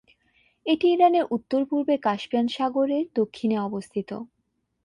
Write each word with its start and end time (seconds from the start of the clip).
এটি 0.65 0.85
ইরানের 0.91 1.25
উত্তর-পূর্বে 1.31 1.95
কাস্পিয়ান 1.97 2.47
সাগরের 2.47 3.05
দক্ষিণে 3.15 3.57
অবস্থিত। 3.59 4.09